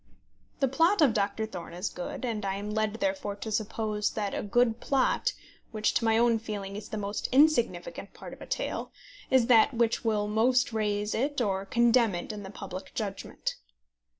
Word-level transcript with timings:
The 0.61 0.67
plot 0.67 0.99
of 0.99 1.13
Doctor 1.13 1.45
Thorne 1.45 1.75
is 1.75 1.87
good, 1.89 2.25
and 2.25 2.43
I 2.43 2.55
am 2.55 2.71
led 2.71 2.95
therefore 2.95 3.35
to 3.35 3.51
suppose 3.51 4.09
that 4.13 4.33
a 4.33 4.41
good 4.41 4.79
plot, 4.79 5.33
which, 5.69 5.93
to 5.93 6.05
my 6.05 6.17
own 6.17 6.39
feeling, 6.39 6.75
is 6.75 6.89
the 6.89 6.97
most 6.97 7.29
insignificant 7.31 8.11
part 8.15 8.33
of 8.33 8.41
a 8.41 8.47
tale, 8.47 8.91
is 9.29 9.45
that 9.45 9.75
which 9.75 10.03
will 10.03 10.27
most 10.27 10.73
raise 10.73 11.13
it 11.13 11.39
or 11.39 11.59
most 11.65 11.69
condemn 11.73 12.15
it 12.15 12.31
in 12.31 12.41
the 12.41 12.49
public 12.49 12.95
judgment. 12.95 13.57